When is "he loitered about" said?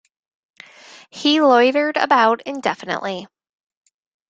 1.11-2.41